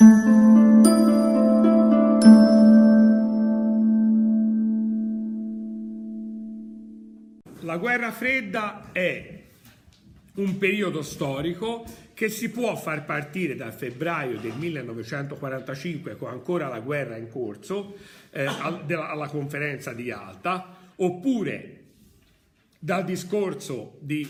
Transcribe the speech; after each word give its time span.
La 0.00 0.06
guerra 7.76 8.10
fredda 8.10 8.88
è 8.92 9.42
un 10.36 10.56
periodo 10.56 11.02
storico 11.02 11.84
che 12.14 12.30
si 12.30 12.50
può 12.50 12.76
far 12.76 13.04
partire 13.04 13.54
dal 13.54 13.74
febbraio 13.74 14.38
del 14.38 14.54
1945, 14.56 16.16
con 16.16 16.30
ancora 16.30 16.68
la 16.68 16.80
guerra 16.80 17.18
in 17.18 17.28
corso, 17.28 17.98
eh, 18.30 18.46
alla 18.46 19.28
conferenza 19.28 19.92
di 19.92 20.04
Yalta, 20.04 20.78
oppure 20.96 21.82
dal 22.78 23.04
discorso 23.04 23.98
di 24.00 24.26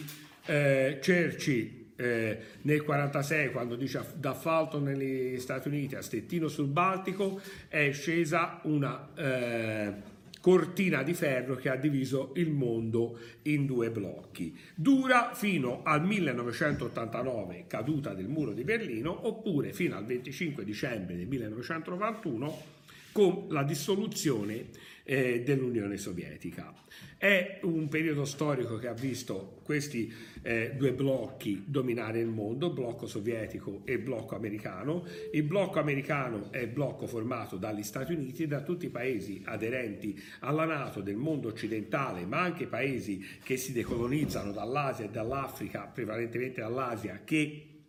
eh, 0.46 0.98
Churchill 1.00 1.79
eh, 2.00 2.38
nel 2.62 2.80
1946 2.80 3.50
quando 3.52 3.76
dice 3.76 4.02
da 4.16 4.32
Fulton 4.32 4.84
negli 4.84 5.38
Stati 5.38 5.68
Uniti 5.68 5.96
a 5.96 6.02
Stettino 6.02 6.48
sul 6.48 6.66
Baltico 6.66 7.40
è 7.68 7.92
scesa 7.92 8.60
una 8.62 9.08
eh, 9.14 9.92
cortina 10.40 11.02
di 11.02 11.12
ferro 11.12 11.56
che 11.56 11.68
ha 11.68 11.76
diviso 11.76 12.32
il 12.36 12.50
mondo 12.50 13.18
in 13.42 13.66
due 13.66 13.90
blocchi. 13.90 14.56
Dura 14.74 15.34
fino 15.34 15.82
al 15.84 16.02
1989, 16.04 17.64
caduta 17.66 18.14
del 18.14 18.28
muro 18.28 18.52
di 18.52 18.64
Berlino, 18.64 19.26
oppure 19.26 19.74
fino 19.74 19.96
al 19.96 20.06
25 20.06 20.64
dicembre 20.64 21.16
del 21.16 21.26
1991 21.26 22.78
con 23.12 23.46
la 23.48 23.62
dissoluzione 23.62 24.68
eh, 25.04 25.42
dell'Unione 25.42 25.96
Sovietica. 25.96 26.72
È 27.16 27.58
un 27.62 27.88
periodo 27.88 28.24
storico 28.24 28.76
che 28.76 28.86
ha 28.86 28.94
visto 28.94 29.60
questi 29.62 30.12
eh, 30.42 30.72
due 30.76 30.92
blocchi 30.92 31.64
dominare 31.66 32.20
il 32.20 32.28
mondo, 32.28 32.72
blocco 32.72 33.06
sovietico 33.06 33.82
e 33.84 33.98
blocco 33.98 34.36
americano. 34.36 35.04
Il 35.32 35.42
blocco 35.42 35.80
americano 35.80 36.50
è 36.50 36.58
il 36.58 36.68
blocco 36.68 37.06
formato 37.06 37.56
dagli 37.56 37.82
Stati 37.82 38.12
Uniti 38.12 38.44
e 38.44 38.46
da 38.46 38.62
tutti 38.62 38.86
i 38.86 38.90
paesi 38.90 39.42
aderenti 39.44 40.18
alla 40.40 40.64
Nato 40.64 41.00
del 41.00 41.16
mondo 41.16 41.48
occidentale, 41.48 42.24
ma 42.24 42.40
anche 42.40 42.66
paesi 42.66 43.22
che 43.42 43.56
si 43.56 43.72
decolonizzano 43.72 44.52
dall'Asia 44.52 45.06
e 45.06 45.10
dall'Africa, 45.10 45.90
prevalentemente 45.92 46.60
dall'Asia, 46.60 47.20
che 47.24 47.79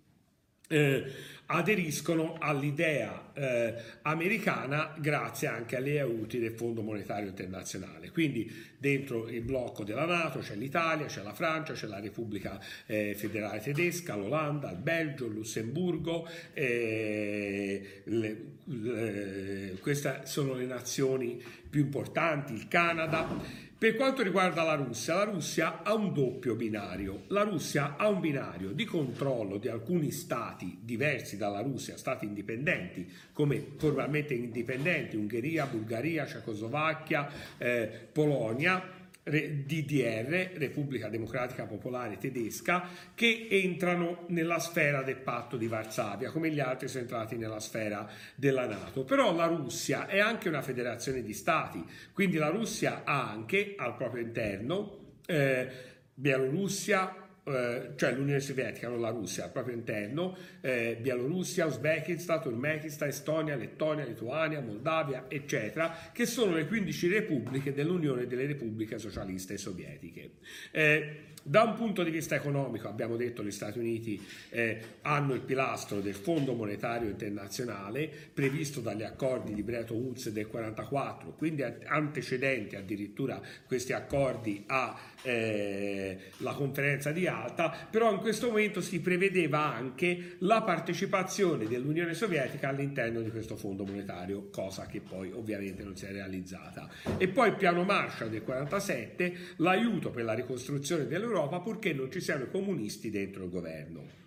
eh, 0.72 1.04
aderiscono 1.48 2.38
all'idea 2.40 3.32
eh, 3.34 3.76
americana 4.04 4.96
grazie 4.98 5.48
anche 5.48 5.76
alle 5.76 6.00
aiuti 6.00 6.40
del 6.40 6.54
Fondo 6.54 6.82
Monetario 6.82 7.28
Internazionale. 7.28 8.10
Quindi 8.12 8.50
dentro 8.78 9.28
il 9.28 9.42
blocco 9.42 9.84
della 9.84 10.06
Nato 10.06 10.40
c'è 10.40 10.56
l'Italia, 10.56 11.08
c'è 11.08 11.22
la 11.22 11.34
Francia, 11.34 11.74
c'è 11.74 11.88
la 11.88 12.00
Repubblica 12.00 12.60
eh, 12.86 13.16
Federale 13.16 13.60
Tedesca, 13.60 14.16
l'Olanda, 14.16 14.72
il 14.72 14.78
Belgio, 14.78 15.26
il 15.26 15.34
Lussemburgo. 15.34 16.28
Eh, 16.54 18.02
le, 18.06 18.38
le, 18.64 19.78
queste 19.82 20.22
sono 20.24 20.54
le 20.54 20.66
nazioni 20.66 21.44
più 21.70 21.82
importanti, 21.82 22.54
il 22.54 22.68
Canada. 22.70 23.70
Per 23.82 23.96
quanto 23.96 24.22
riguarda 24.22 24.62
la 24.62 24.76
Russia, 24.76 25.16
la 25.16 25.24
Russia 25.24 25.82
ha 25.82 25.96
un 25.96 26.14
doppio 26.14 26.54
binario. 26.54 27.24
La 27.30 27.42
Russia 27.42 27.96
ha 27.98 28.10
un 28.10 28.20
binario 28.20 28.74
di 28.74 28.86
controllo 28.86 29.58
di 29.58 29.70
alcuni 29.70 30.12
stati 30.12 30.78
diversi 30.84 31.36
dalla 31.36 31.62
Russia, 31.62 31.98
stati 31.98 32.26
indipendenti, 32.26 33.12
come 33.34 33.70
formalmente 33.78 34.36
indipendenti, 34.36 35.16
Ungheria, 35.16 35.66
Bulgaria, 35.66 36.28
Cecoslovacchia, 36.28 37.28
eh, 37.58 37.90
Polonia, 38.12 39.01
DDR, 39.32 40.58
Repubblica 40.58 41.10
Democratica 41.10 41.66
Popolare 41.66 42.18
Tedesca, 42.18 42.88
che 43.16 43.48
entrano 43.50 44.26
nella 44.30 44.60
sfera 44.60 45.02
del 45.02 45.18
patto 45.18 45.58
di 45.58 45.68
Varsavia, 45.68 46.32
come 46.32 46.50
gli 46.50 46.60
altri 46.60 46.88
sono 46.88 47.04
entrati 47.04 47.38
nella 47.38 47.60
sfera 47.60 48.10
della 48.36 48.66
Nato. 48.66 49.04
Però 49.04 49.34
la 49.34 49.48
Russia 49.48 50.08
è 50.08 50.20
anche 50.20 50.50
una 50.50 50.62
federazione 50.62 51.24
di 51.24 51.34
stati, 51.34 51.84
quindi 52.14 52.38
la 52.38 52.50
Russia 52.50 53.04
ha 53.04 53.30
anche 53.30 53.76
al 53.78 53.96
proprio 53.96 54.24
interno 54.24 55.00
eh, 55.26 55.90
Bielorussia, 56.14 57.21
eh, 57.44 57.94
cioè 57.96 58.14
l'Unione 58.14 58.40
Sovietica, 58.40 58.88
non 58.88 59.02
la 59.02 59.10
Russia, 59.10 59.46
al 59.46 59.52
proprio 59.52 59.76
interno, 59.76 60.38
eh, 60.62 60.98
Bielorussia, 61.00 61.66
Uzbekistan, 61.66 62.42
Turkmenistan, 62.42 63.08
Estonia, 63.08 63.56
Lettonia, 63.56 64.06
Lituania, 64.06 64.62
Moldavia, 64.62 65.26
eccetera, 65.28 66.12
che 66.12 66.26
sono 66.26 66.54
le 66.54 66.68
15 66.68 67.08
repubbliche 67.08 67.74
dell'Unione 67.74 68.28
delle 68.28 68.46
Repubbliche 68.46 69.00
Socialiste 69.00 69.58
Sovietiche. 69.58 70.32
Eh, 70.72 71.30
da 71.44 71.64
un 71.64 71.74
punto 71.74 72.04
di 72.04 72.12
vista 72.12 72.36
economico, 72.36 72.88
abbiamo 72.88 73.16
detto 73.16 73.42
che 73.42 73.48
gli 73.48 73.52
Stati 73.52 73.80
Uniti 73.80 74.24
eh, 74.50 74.82
hanno 75.02 75.34
il 75.34 75.42
pilastro 75.42 76.00
del 76.00 76.14
Fondo 76.14 76.54
Monetario 76.54 77.10
Internazionale 77.10 78.10
previsto 78.32 78.80
dagli 78.80 79.02
accordi 79.02 79.56
di 79.56 79.64
Bretton 79.64 79.98
Woods 79.98 80.30
del 80.30 80.46
1944, 80.46 81.32
quindi 81.32 81.64
antecedenti 81.64 82.76
addirittura 82.76 83.42
questi 83.66 83.92
accordi 83.94 84.64
alla 84.68 84.96
eh, 85.24 86.32
conferenza 86.56 87.12
di 87.12 87.26
Alta, 87.26 87.76
però 87.90 88.12
in 88.12 88.20
questo 88.20 88.48
momento 88.48 88.80
si 88.80 89.02
prevedeva 89.02 89.74
anche 89.74 90.36
la 90.40 90.62
partecipazione 90.62 91.66
dell'Unione 91.66 92.14
Sovietica 92.14 92.70
all'interno 92.70 93.22
di 93.22 93.32
questo 93.32 93.56
Fondo 93.56 93.84
Monetario, 93.84 94.50
cosa 94.52 94.86
che 94.86 95.02
poi 95.02 95.32
ovviamente 95.32 95.84
non 95.84 95.96
si 95.96 96.06
è 96.06 96.12
realizzata. 96.12 96.88
E 97.18 97.28
poi 97.30 97.50
il 97.50 97.56
piano 97.56 97.84
Marshall 97.84 98.30
del 98.30 98.44
1947, 98.46 99.56
l'aiuto 99.58 100.12
per 100.12 100.24
la 100.24 100.34
ricostruzione 100.34 101.08
dell'Europa 101.08 101.30
Europa 101.32 101.60
purché 101.60 101.94
non 101.94 102.12
ci 102.12 102.20
siano 102.20 102.48
comunisti 102.48 103.10
dentro 103.10 103.44
il 103.44 103.50
governo. 103.50 104.20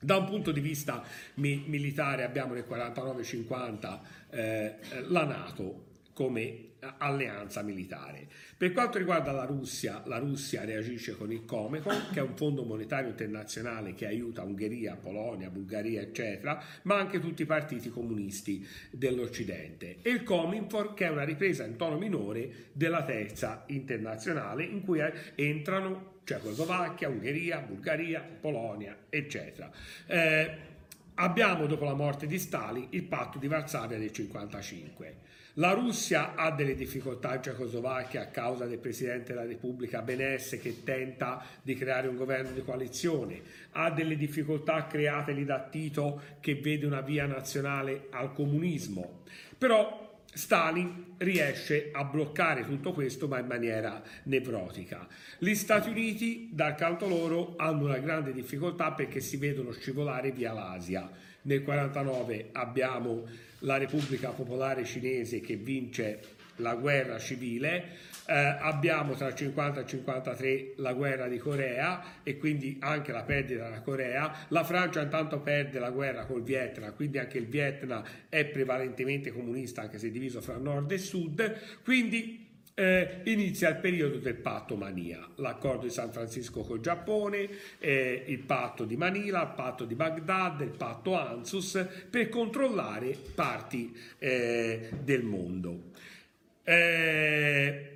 Da 0.00 0.16
un 0.16 0.26
punto 0.26 0.52
di 0.52 0.60
vista 0.60 1.02
mi- 1.34 1.64
militare 1.66 2.24
abbiamo 2.24 2.54
nel 2.54 2.66
49-50 2.68 4.00
eh, 4.30 4.74
la 5.08 5.24
Nato 5.24 5.92
come 6.12 6.72
alleanza 6.98 7.62
militare. 7.62 8.26
Per 8.56 8.72
quanto 8.72 8.98
riguarda 8.98 9.32
la 9.32 9.44
Russia, 9.44 10.02
la 10.06 10.18
Russia 10.18 10.64
reagisce 10.64 11.16
con 11.16 11.32
il 11.32 11.44
Comecon, 11.44 12.08
che 12.12 12.20
è 12.20 12.22
un 12.22 12.36
fondo 12.36 12.64
monetario 12.64 13.10
internazionale 13.10 13.94
che 13.94 14.06
aiuta 14.06 14.42
Ungheria, 14.42 14.96
Polonia, 14.96 15.50
Bulgaria, 15.50 16.00
eccetera, 16.00 16.62
ma 16.82 16.96
anche 16.96 17.20
tutti 17.20 17.42
i 17.42 17.46
partiti 17.46 17.90
comunisti 17.90 18.66
dell'Occidente. 18.90 19.98
E 20.02 20.10
il 20.10 20.22
Cominfor, 20.22 20.94
che 20.94 21.06
è 21.06 21.10
una 21.10 21.24
ripresa 21.24 21.64
in 21.64 21.76
tono 21.76 21.98
minore 21.98 22.68
della 22.72 23.04
terza 23.04 23.64
internazionale, 23.68 24.64
in 24.64 24.82
cui 24.82 25.00
entrano 25.34 26.12
Cecoslovacchia, 26.24 27.08
Ungheria, 27.08 27.58
Bulgaria, 27.60 28.20
Polonia, 28.20 28.96
eccetera. 29.08 29.70
Eh, 30.06 30.56
abbiamo, 31.14 31.66
dopo 31.66 31.84
la 31.84 31.94
morte 31.94 32.26
di 32.26 32.38
Stalin, 32.38 32.86
il 32.90 33.04
patto 33.04 33.38
di 33.38 33.46
Varsavia 33.46 33.98
del 33.98 34.10
1955. 34.10 35.32
La 35.58 35.72
Russia 35.72 36.34
ha 36.34 36.50
delle 36.50 36.74
difficoltà 36.74 37.36
in 37.36 37.42
Cecoslovacchia 37.42 38.22
a 38.22 38.26
causa 38.26 38.66
del 38.66 38.78
Presidente 38.78 39.32
della 39.32 39.46
Repubblica 39.46 40.02
Benesse 40.02 40.58
che 40.58 40.82
tenta 40.82 41.44
di 41.62 41.76
creare 41.76 42.08
un 42.08 42.16
governo 42.16 42.50
di 42.50 42.64
coalizione, 42.64 43.40
ha 43.72 43.88
delle 43.92 44.16
difficoltà 44.16 44.88
create 44.88 45.30
lì 45.30 45.44
da 45.44 45.60
Tito 45.60 46.20
che 46.40 46.56
vede 46.56 46.86
una 46.86 47.02
via 47.02 47.26
nazionale 47.26 48.08
al 48.10 48.32
comunismo. 48.32 49.22
Però 49.56 50.03
Stalin 50.34 51.14
riesce 51.18 51.90
a 51.92 52.04
bloccare 52.04 52.64
tutto 52.64 52.92
questo 52.92 53.28
ma 53.28 53.38
in 53.38 53.46
maniera 53.46 54.02
nevrotica. 54.24 55.06
Gli 55.38 55.54
Stati 55.54 55.88
Uniti 55.88 56.50
dal 56.52 56.74
canto 56.74 57.08
loro 57.08 57.54
hanno 57.56 57.84
una 57.84 57.98
grande 57.98 58.32
difficoltà 58.32 58.92
perché 58.92 59.20
si 59.20 59.36
vedono 59.36 59.72
scivolare 59.72 60.32
via 60.32 60.52
l'Asia. 60.52 61.08
Nel 61.42 61.60
1949 61.60 62.48
abbiamo 62.52 63.26
la 63.60 63.76
Repubblica 63.76 64.30
Popolare 64.30 64.84
Cinese 64.84 65.40
che 65.40 65.56
vince 65.56 66.20
la 66.56 66.74
guerra 66.74 67.18
civile, 67.18 67.96
eh, 68.26 68.34
abbiamo 68.34 69.14
tra 69.14 69.28
il 69.28 69.34
50 69.34 69.78
e 69.78 69.82
il 69.82 69.88
53 69.88 70.72
la 70.76 70.92
guerra 70.92 71.28
di 71.28 71.38
Corea 71.38 72.22
e 72.22 72.36
quindi 72.38 72.76
anche 72.80 73.12
la 73.12 73.22
perdita 73.22 73.64
della 73.64 73.82
Corea, 73.82 74.46
la 74.48 74.64
Francia 74.64 75.02
intanto 75.02 75.40
perde 75.40 75.78
la 75.78 75.90
guerra 75.90 76.24
col 76.24 76.42
Vietnam, 76.42 76.94
quindi 76.94 77.18
anche 77.18 77.38
il 77.38 77.46
Vietnam 77.46 78.02
è 78.28 78.44
prevalentemente 78.44 79.32
comunista 79.32 79.82
anche 79.82 79.98
se 79.98 80.10
diviso 80.10 80.40
fra 80.40 80.56
nord 80.56 80.90
e 80.92 80.98
sud, 80.98 81.82
quindi 81.82 82.42
eh, 82.74 83.20
inizia 83.24 83.68
il 83.68 83.76
periodo 83.76 84.16
del 84.16 84.34
patto 84.34 84.74
Mania, 84.74 85.26
l'accordo 85.36 85.84
di 85.84 85.92
San 85.92 86.10
Francisco 86.10 86.62
col 86.62 86.80
Giappone, 86.80 87.48
eh, 87.78 88.24
il 88.26 88.40
patto 88.40 88.84
di 88.84 88.96
Manila, 88.96 89.42
il 89.42 89.52
patto 89.54 89.84
di 89.84 89.94
Baghdad, 89.94 90.60
il 90.62 90.74
patto 90.76 91.16
Ansus 91.16 91.86
per 92.10 92.28
controllare 92.28 93.16
parti 93.34 93.96
eh, 94.18 94.88
del 95.02 95.22
mondo. 95.22 95.92
Eh, 96.64 97.93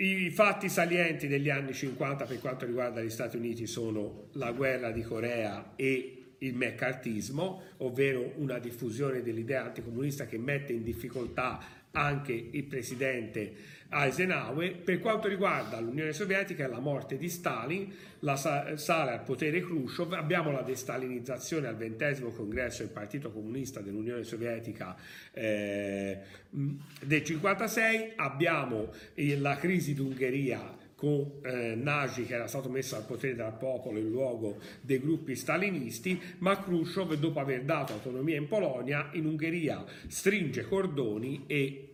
I 0.00 0.30
fatti 0.30 0.68
salienti 0.68 1.26
degli 1.26 1.50
anni 1.50 1.72
50 1.72 2.24
per 2.24 2.38
quanto 2.38 2.64
riguarda 2.64 3.02
gli 3.02 3.10
Stati 3.10 3.36
Uniti 3.36 3.66
sono 3.66 4.28
la 4.34 4.52
guerra 4.52 4.92
di 4.92 5.02
Corea 5.02 5.72
e 5.74 6.17
il 6.38 6.54
meccartismo, 6.54 7.62
ovvero 7.78 8.32
una 8.36 8.58
diffusione 8.58 9.22
dell'idea 9.22 9.64
anticomunista 9.64 10.26
che 10.26 10.38
mette 10.38 10.72
in 10.72 10.82
difficoltà 10.82 11.76
anche 11.92 12.32
il 12.32 12.64
presidente 12.64 13.76
Eisenhower. 13.90 14.76
Per 14.76 15.00
quanto 15.00 15.28
riguarda 15.28 15.80
l'Unione 15.80 16.12
Sovietica 16.12 16.64
e 16.64 16.68
la 16.68 16.78
morte 16.78 17.16
di 17.16 17.28
Stalin, 17.28 17.92
la 18.20 18.36
sale 18.36 19.10
al 19.12 19.22
potere 19.22 19.60
Khrushchev, 19.60 20.12
abbiamo 20.12 20.50
la 20.52 20.62
destalinizzazione 20.62 21.66
al 21.66 21.76
ventesimo 21.76 22.30
congresso 22.30 22.82
del 22.82 22.92
Partito 22.92 23.30
Comunista 23.30 23.80
dell'Unione 23.80 24.24
Sovietica 24.24 24.96
eh, 25.32 26.18
del 26.50 27.24
56, 27.24 28.12
abbiamo 28.16 28.92
la 29.14 29.56
crisi 29.56 29.94
d'Ungheria 29.94 30.86
con 30.98 31.38
eh, 31.44 31.76
Nagy 31.76 32.26
che 32.26 32.34
era 32.34 32.48
stato 32.48 32.68
messo 32.68 32.96
al 32.96 33.04
potere 33.04 33.36
dal 33.36 33.56
popolo 33.56 34.00
in 34.00 34.10
luogo 34.10 34.58
dei 34.80 34.98
gruppi 34.98 35.36
stalinisti, 35.36 36.20
ma 36.38 36.60
Khrushchev 36.60 37.14
dopo 37.14 37.38
aver 37.38 37.62
dato 37.62 37.92
autonomia 37.92 38.36
in 38.36 38.48
Polonia, 38.48 39.10
in 39.12 39.24
Ungheria 39.24 39.84
stringe 40.08 40.66
cordoni 40.66 41.44
e 41.46 41.88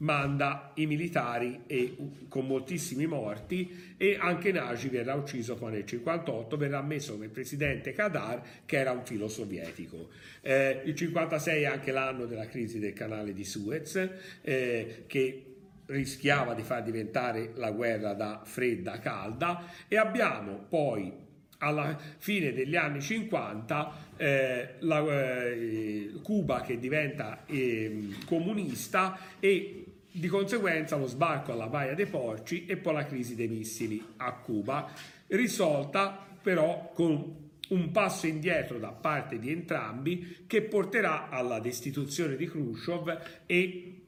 manda 0.00 0.72
i 0.74 0.84
militari 0.84 1.62
e, 1.66 1.96
con 2.28 2.46
moltissimi 2.46 3.06
morti 3.06 3.94
e 3.96 4.18
anche 4.20 4.52
Nagy 4.52 4.90
verrà 4.90 5.14
ucciso 5.14 5.54
poi 5.54 5.72
nel 5.72 5.84
1958, 5.88 6.56
verrà 6.58 6.82
messo 6.82 7.12
come 7.12 7.28
presidente 7.28 7.92
Kadar 7.92 8.42
che 8.66 8.76
era 8.76 8.92
un 8.92 9.06
filo 9.06 9.28
sovietico. 9.28 10.10
Eh, 10.42 10.82
il 10.84 10.92
1956 10.92 11.62
è 11.62 11.64
anche 11.64 11.92
l'anno 11.92 12.26
della 12.26 12.46
crisi 12.46 12.78
del 12.78 12.92
canale 12.92 13.32
di 13.32 13.44
Suez 13.44 14.10
eh, 14.42 15.04
che 15.06 15.44
rischiava 15.90 16.54
di 16.54 16.62
far 16.62 16.82
diventare 16.82 17.52
la 17.54 17.70
guerra 17.70 18.14
da 18.14 18.40
fredda 18.44 18.92
a 18.92 18.98
calda 18.98 19.64
e 19.88 19.96
abbiamo 19.96 20.64
poi 20.68 21.28
alla 21.58 21.98
fine 22.18 22.52
degli 22.52 22.76
anni 22.76 23.00
50 23.00 23.92
eh, 24.16 24.74
la, 24.80 25.04
eh, 25.06 26.12
Cuba 26.22 26.62
che 26.62 26.78
diventa 26.78 27.44
eh, 27.46 28.08
comunista 28.24 29.18
e 29.38 29.84
di 30.12 30.28
conseguenza 30.28 30.96
lo 30.96 31.06
sbarco 31.06 31.52
alla 31.52 31.68
Baia 31.68 31.94
dei 31.94 32.06
Porci 32.06 32.66
e 32.66 32.76
poi 32.76 32.94
la 32.94 33.04
crisi 33.04 33.34
dei 33.34 33.48
missili 33.48 34.04
a 34.16 34.32
Cuba, 34.32 34.90
risolta 35.28 36.26
però 36.42 36.90
con 36.94 37.48
un 37.68 37.90
passo 37.92 38.26
indietro 38.26 38.78
da 38.78 38.90
parte 38.90 39.38
di 39.38 39.52
entrambi 39.52 40.44
che 40.46 40.62
porterà 40.62 41.28
alla 41.28 41.60
destituzione 41.60 42.34
di 42.34 42.48
Khrushchev 42.48 43.20
e 43.46 43.99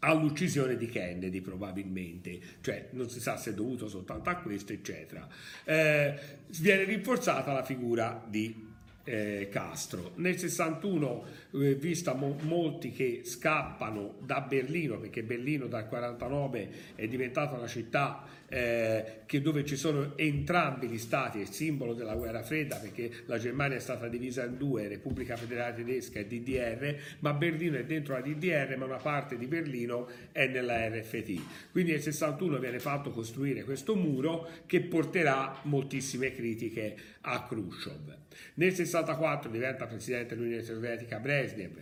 all'uccisione 0.00 0.76
di 0.76 0.86
Kennedy 0.86 1.40
probabilmente, 1.40 2.38
cioè 2.60 2.88
non 2.92 3.08
si 3.08 3.20
sa 3.20 3.36
se 3.36 3.50
è 3.50 3.54
dovuto 3.54 3.88
soltanto 3.88 4.30
a 4.30 4.36
questo, 4.36 4.72
eccetera. 4.72 5.26
Eh, 5.64 6.18
viene 6.58 6.84
rinforzata 6.84 7.52
la 7.52 7.64
figura 7.64 8.24
di 8.26 8.68
eh, 9.10 9.48
Castro. 9.50 10.12
Nel 10.16 10.38
61, 10.38 11.24
eh, 11.54 11.74
vista 11.74 12.14
mo- 12.14 12.36
molti 12.42 12.92
che 12.92 13.22
scappano 13.24 14.14
da 14.20 14.40
Berlino, 14.42 15.00
perché 15.00 15.24
Berlino 15.24 15.66
dal 15.66 15.88
49 15.88 16.68
è 16.94 17.08
diventata 17.08 17.56
una 17.56 17.66
città 17.66 18.24
eh, 18.48 19.22
che 19.26 19.40
dove 19.40 19.64
ci 19.64 19.76
sono 19.76 20.16
entrambi 20.16 20.86
gli 20.86 20.98
stati, 20.98 21.38
il 21.38 21.50
simbolo 21.50 21.92
della 21.92 22.14
guerra 22.14 22.44
fredda, 22.44 22.76
perché 22.76 23.10
la 23.26 23.38
Germania 23.38 23.78
è 23.78 23.80
stata 23.80 24.06
divisa 24.06 24.44
in 24.44 24.56
due, 24.56 24.86
Repubblica 24.86 25.36
Federale 25.36 25.74
Tedesca 25.74 26.20
e 26.20 26.26
DDR, 26.26 26.96
ma 27.20 27.32
Berlino 27.32 27.78
è 27.78 27.84
dentro 27.84 28.14
la 28.14 28.20
DDR, 28.20 28.76
ma 28.76 28.84
una 28.84 28.96
parte 28.96 29.36
di 29.36 29.46
Berlino 29.46 30.08
è 30.30 30.46
nella 30.46 30.86
RFT. 30.88 31.70
Quindi 31.72 31.90
nel 31.90 32.02
61 32.02 32.58
viene 32.60 32.78
fatto 32.78 33.10
costruire 33.10 33.64
questo 33.64 33.96
muro 33.96 34.48
che 34.66 34.80
porterà 34.82 35.58
moltissime 35.62 36.32
critiche 36.32 36.96
a 37.22 37.44
Khrushchev. 37.44 38.18
Nel 38.54 38.74
64 38.74 39.50
diventa 39.50 39.86
presidente 39.86 40.34
dell'Unione 40.34 40.62
Sovietica 40.62 41.18
Brezhnev, 41.18 41.76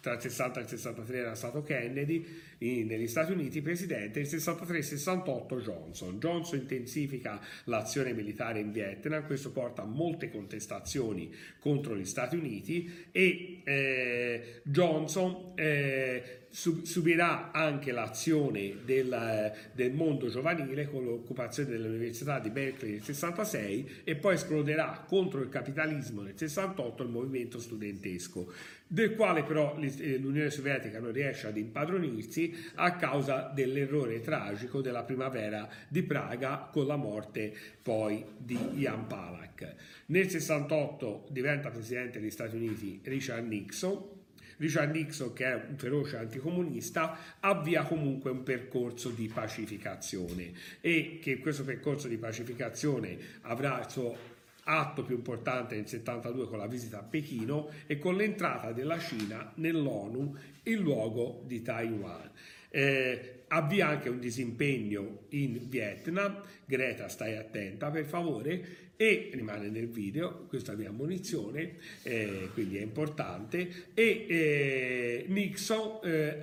tra 0.00 0.12
il 0.12 0.20
60 0.20 0.60
e 0.60 0.62
il 0.62 0.68
63 0.68 1.18
era 1.18 1.34
stato 1.34 1.62
Kennedy 1.62 2.42
negli 2.58 3.08
Stati 3.08 3.32
Uniti 3.32 3.62
presidente, 3.62 4.20
nel 4.20 4.28
63-68 4.28 5.60
Johnson. 5.62 6.18
Johnson 6.18 6.58
intensifica 6.58 7.40
l'azione 7.64 8.12
militare 8.12 8.60
in 8.60 8.70
Vietnam, 8.70 9.24
questo 9.24 9.50
porta 9.50 9.82
a 9.82 9.86
molte 9.86 10.30
contestazioni 10.30 11.34
contro 11.58 11.96
gli 11.96 12.04
Stati 12.04 12.36
Uniti 12.36 13.08
e 13.10 13.62
eh, 13.64 14.60
Johnson 14.62 15.52
eh, 15.54 16.43
subirà 16.54 17.50
anche 17.50 17.90
l'azione 17.90 18.76
del, 18.84 19.52
del, 19.72 19.92
mondo 19.92 20.28
giovanile 20.28 20.88
con 20.88 21.02
l'occupazione 21.02 21.70
dell'Università 21.70 22.38
di 22.38 22.50
Berkeley 22.50 22.92
nel 22.92 23.02
66 23.02 24.02
e 24.04 24.14
poi 24.14 24.34
esploderà 24.34 25.04
contro 25.04 25.40
il 25.40 25.48
capitalismo 25.48 26.22
nel 26.22 26.36
68 26.36 27.02
il 27.02 27.08
movimento 27.08 27.58
studentesco, 27.58 28.52
del 28.86 29.16
quale 29.16 29.42
però 29.42 29.76
eh, 29.80 30.16
l'Unione 30.18 30.50
Sovietica 30.50 31.00
non 31.00 31.10
riesce 31.10 31.48
ad 31.48 31.56
impadronirsi 31.56 32.54
a 32.74 32.94
causa 32.94 33.50
dell'errore 33.52 34.20
tragico 34.20 34.80
della 34.80 35.02
primavera 35.02 35.68
di 35.88 36.04
Praga 36.04 36.68
con 36.70 36.86
la 36.86 36.96
morte 36.96 37.52
poi 37.82 38.24
di 38.38 38.56
Jan 38.74 39.08
Palach. 39.08 39.74
Nel 40.06 40.30
68 40.30 41.26
diventa 41.30 41.70
presidente 41.70 42.20
degli 42.20 42.30
Stati 42.30 42.54
Uniti 42.54 43.00
Richard 43.02 43.44
Nixon 43.44 44.13
Richard 44.58 44.94
Nixon, 44.94 45.32
che 45.32 45.44
è 45.44 45.54
un 45.68 45.76
feroce 45.76 46.16
anticomunista, 46.16 47.18
avvia 47.40 47.84
comunque 47.84 48.30
un 48.30 48.42
percorso 48.42 49.10
di 49.10 49.30
pacificazione 49.32 50.52
e 50.80 51.18
che 51.20 51.38
questo 51.38 51.64
percorso 51.64 52.08
di 52.08 52.16
pacificazione 52.16 53.16
avrà 53.42 53.80
il 53.80 53.90
suo 53.90 54.32
atto 54.64 55.02
più 55.02 55.16
importante 55.16 55.74
nel 55.74 55.86
72 55.86 56.46
con 56.46 56.58
la 56.58 56.66
visita 56.66 57.00
a 57.00 57.02
Pechino 57.02 57.70
e 57.86 57.98
con 57.98 58.16
l'entrata 58.16 58.72
della 58.72 58.98
Cina 58.98 59.52
nell'ONU 59.56 60.36
in 60.64 60.80
luogo 60.80 61.42
di 61.46 61.62
Taiwan. 61.62 62.30
Eh, 62.70 63.43
avvia 63.54 63.88
anche 63.88 64.08
un 64.08 64.18
disimpegno 64.18 65.26
in 65.30 65.68
Vietnam, 65.68 66.42
Greta 66.64 67.08
stai 67.08 67.36
attenta 67.36 67.90
per 67.90 68.04
favore, 68.04 68.82
e 68.96 69.30
rimane 69.32 69.68
nel 69.70 69.88
video, 69.88 70.46
questa 70.46 70.72
è 70.72 70.76
mia 70.76 70.92
munizione, 70.92 71.76
eh, 72.02 72.50
quindi 72.52 72.78
è 72.78 72.82
importante, 72.82 73.90
e 73.92 74.26
eh, 74.28 75.24
Nixon 75.28 75.98
eh, 76.04 76.38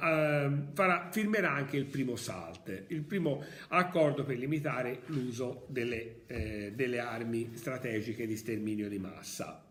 farà, 0.74 1.10
firmerà 1.12 1.52
anche 1.52 1.78
il 1.78 1.86
primo 1.86 2.16
SALT, 2.16 2.86
il 2.88 3.04
primo 3.04 3.44
accordo 3.70 4.24
per 4.24 4.38
limitare 4.38 5.02
l'uso 5.08 5.66
delle, 5.70 6.24
eh, 6.28 6.74
delle 6.76 7.00
armi 7.00 7.52
strategiche 7.54 8.28
di 8.28 8.36
sterminio 8.36 8.90
di 8.90 9.00
massa. 9.00 9.71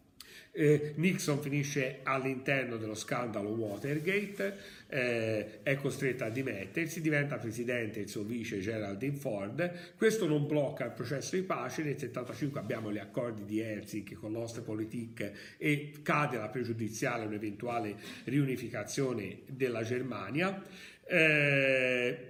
Eh, 0.53 0.95
Nixon 0.97 1.41
finisce 1.41 2.01
all'interno 2.03 2.77
dello 2.77 2.95
scandalo 2.95 3.51
Watergate, 3.51 4.57
eh, 4.89 5.63
è 5.63 5.77
costretto 5.77 6.25
a 6.25 6.29
dimettersi, 6.29 7.01
diventa 7.01 7.39
presidente 7.39 8.01
il 8.01 8.09
suo 8.09 8.25
vice 8.25 8.59
Geraldine 8.59 9.17
Ford. 9.17 9.95
Questo 9.97 10.27
non 10.27 10.47
blocca 10.47 10.87
il 10.87 10.93
processo 10.93 11.37
di 11.37 11.43
pace. 11.43 11.83
Nel 11.83 11.95
1975 11.95 12.61
abbiamo 12.61 12.93
gli 12.93 12.99
accordi 12.99 13.45
di 13.45 13.61
Helsinki 13.61 14.15
con 14.15 14.33
l'Ostpolitik 14.33 15.33
e 15.57 15.93
cade 16.03 16.37
la 16.37 16.49
pregiudiziale 16.49 17.27
un'eventuale 17.27 17.95
riunificazione 18.25 19.43
della 19.47 19.83
Germania. 19.83 20.63
Eh, 21.07 22.30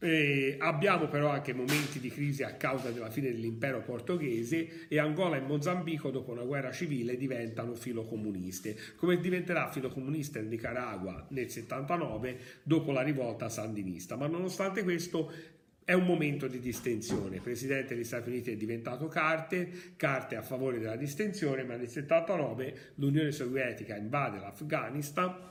eh, 0.00 0.56
abbiamo 0.58 1.08
però 1.08 1.28
anche 1.28 1.52
momenti 1.52 2.00
di 2.00 2.10
crisi 2.10 2.42
a 2.42 2.54
causa 2.54 2.90
della 2.90 3.10
fine 3.10 3.30
dell'impero 3.30 3.82
portoghese 3.82 4.88
e 4.88 4.98
Angola 4.98 5.36
e 5.36 5.40
Mozambico 5.40 6.10
dopo 6.10 6.32
una 6.32 6.42
guerra 6.42 6.72
civile 6.72 7.16
diventano 7.16 7.74
filocomuniste, 7.74 8.76
come 8.96 9.20
diventerà 9.20 9.70
filocomunista 9.70 10.38
il 10.38 10.46
Nicaragua 10.46 11.26
nel 11.30 11.50
79 11.50 12.38
dopo 12.62 12.92
la 12.92 13.02
rivolta 13.02 13.48
sandinista. 13.50 14.16
Ma 14.16 14.26
nonostante 14.26 14.82
questo 14.82 15.30
è 15.84 15.92
un 15.92 16.04
momento 16.04 16.46
di 16.46 16.60
distensione. 16.60 17.36
Il 17.36 17.42
presidente 17.42 17.94
degli 17.94 18.04
Stati 18.04 18.30
Uniti 18.30 18.52
è 18.52 18.56
diventato 18.56 19.06
Carter, 19.08 19.68
Carter 19.96 20.38
a 20.38 20.42
favore 20.42 20.78
della 20.78 20.96
distensione, 20.96 21.64
ma 21.64 21.76
nel 21.76 21.88
79 21.88 22.92
l'Unione 22.94 23.32
Sovietica 23.32 23.96
invade 23.96 24.38
l'Afghanistan 24.38 25.48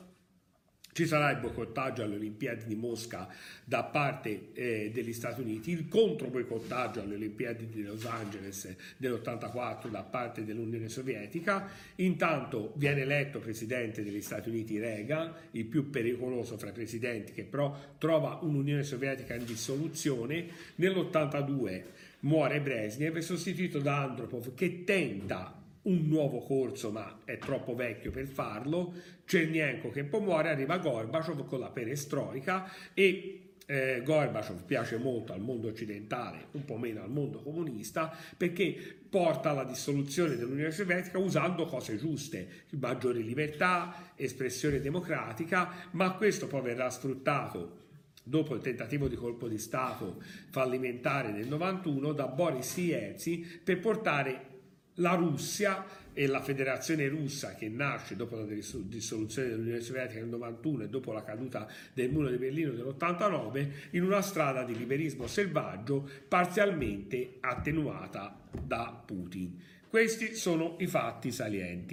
ci 1.00 1.08
sarà 1.08 1.32
il 1.32 1.39
boicottaggio 1.39 2.03
alle 2.03 2.15
Olimpiadi 2.15 2.65
di 2.65 2.75
Mosca 2.75 3.29
da 3.63 3.84
parte 3.84 4.50
eh, 4.51 4.91
degli 4.94 5.13
Stati 5.13 5.39
Uniti, 5.39 5.72
il 5.72 5.88
contro 5.88 6.27
boicottaggio 6.27 7.00
alle 7.00 7.15
Olimpiadi 7.15 7.70
di 7.70 7.84
Los 7.84 8.03
Angeles 8.03 8.75
dell'84 8.98 9.88
da 9.89 10.03
parte 10.03 10.44
dell'Unione 10.44 10.89
Sovietica. 10.89 11.70
Intanto 11.96 12.74
viene 12.75 13.03
eletto 13.03 13.39
presidente 13.39 14.03
degli 14.03 14.20
Stati 14.22 14.50
Uniti 14.50 14.77
Reagan, 14.77 15.34
il 15.51 15.63
più 15.68 15.89
pericoloso 15.89 16.58
fra 16.58 16.68
i 16.68 16.74
presidenti, 16.74 17.32
che 17.32 17.46
però 17.46 17.74
trova 17.98 18.39
un'Unione 18.41 18.84
Sovietica 18.84 19.36
in 19.36 19.46
dissoluzione. 19.46 20.48
Nell'82 20.75 21.84
muore 22.22 22.60
Brezhnev, 22.60 23.20
sostituito 23.20 23.79
da 23.79 24.01
Andropov, 24.01 24.53
che 24.53 24.84
tenta 24.84 25.59
un 25.89 26.08
nuovo 26.08 26.39
corso, 26.39 26.91
ma 26.91 27.22
è 27.25 27.38
troppo 27.39 27.74
vecchio 27.75 28.12
per 28.12 28.27
farlo. 28.27 28.93
Cernienko 29.25 29.89
che 29.89 30.03
poi 30.03 30.22
muore, 30.22 30.50
arriva 30.50 30.77
Gorbaciov 30.77 31.46
con 31.46 31.60
la 31.60 31.69
perestroica 31.69 32.72
e 32.93 33.53
eh, 33.65 34.01
Gorbaciov 34.03 34.63
piace 34.65 34.98
molto 34.98 35.34
al 35.34 35.41
mondo 35.41 35.67
occidentale, 35.67 36.48
un 36.51 36.65
po' 36.65 36.77
meno 36.77 37.01
al 37.01 37.10
mondo 37.10 37.41
comunista, 37.41 38.15
perché 38.38 38.98
porta 39.10 39.50
alla 39.50 39.63
dissoluzione 39.63 40.36
dell'Unione 40.36 40.72
Sovietica 40.72 41.17
usando 41.17 41.65
cose 41.65 41.98
giuste, 41.98 42.65
maggiore 42.72 43.19
libertà, 43.19 44.13
espressione 44.15 44.79
democratica, 44.79 45.88
ma 45.91 46.13
questo 46.13 46.48
poi 46.48 46.62
verrà 46.62 46.89
sfruttato 46.89 47.77
dopo 48.24 48.53
il 48.53 48.62
tentativo 48.62 49.08
di 49.08 49.15
colpo 49.15 49.48
di 49.48 49.58
Stato 49.58 50.22
fallimentare 50.50 51.31
del 51.31 51.48
91 51.48 52.12
da 52.13 52.27
Boris 52.27 52.77
Yeltsin 52.77 53.62
per 53.63 53.79
portare 53.79 54.59
la 55.00 55.15
Russia 55.15 55.86
e 56.13 56.27
la 56.27 56.41
federazione 56.41 57.08
russa 57.08 57.56
che 57.56 57.70
nasce 57.70 58.15
dopo 58.15 58.36
la 58.36 58.44
dissoluzione 58.44 59.50
dell'Unione 59.50 59.79
Sovietica 59.79 60.20
nel 60.20 60.29
91 60.29 60.84
e 60.84 60.89
dopo 60.89 61.12
la 61.13 61.24
caduta 61.24 61.68
del 61.94 62.12
muro 62.12 62.29
di 62.29 62.38
Berlino 62.38 62.72
dell'89 62.72 63.70
in 63.91 64.03
una 64.03 64.22
strada 64.22 64.63
di 64.63 64.77
liberismo 64.77 65.27
selvaggio 65.27 66.10
parzialmente 66.27 67.38
attenuata 67.39 68.38
da 68.51 69.01
Putin. 69.06 69.58
Questi 69.88 70.36
sono 70.36 70.75
i 70.79 70.88
fatti 70.88 71.32
salienti. 71.32 71.88